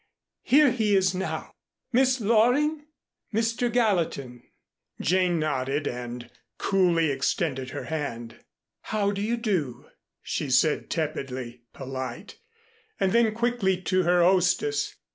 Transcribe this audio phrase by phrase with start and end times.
[0.41, 1.51] Here he is now.
[1.93, 2.87] Miss Loring
[3.31, 3.71] Mr.
[3.71, 4.41] Gallatin."
[4.99, 8.39] Jane nodded and coolly extended her hand.
[8.89, 9.85] "How do you do,"
[10.23, 12.39] she said, tepidly polite,
[12.99, 14.95] and then quickly to her hostess.